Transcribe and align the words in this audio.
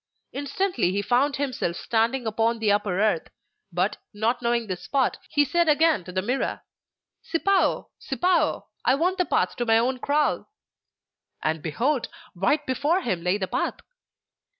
Instantly 0.31 0.91
he 0.91 1.03
found 1.03 1.35
himself 1.35 1.75
standing 1.75 2.25
upon 2.25 2.57
the 2.57 2.71
upper 2.71 2.99
earth; 2.99 3.29
but, 3.71 3.97
not 4.15 4.41
knowing 4.41 4.65
the 4.65 4.75
spot, 4.75 5.19
he 5.29 5.45
said 5.45 5.69
again 5.69 6.03
to 6.03 6.11
the 6.11 6.23
Mirror: 6.23 6.61
'Sipao, 7.21 7.89
Sipao, 7.99 8.63
I 8.83 8.95
want 8.95 9.19
the 9.19 9.25
path 9.25 9.55
to 9.57 9.65
my 9.67 9.77
own 9.77 9.99
kraal!' 9.99 10.49
And 11.43 11.61
behold! 11.61 12.07
right 12.33 12.65
before 12.65 13.01
him 13.01 13.21
lay 13.21 13.37
the 13.37 13.47
path! 13.47 13.75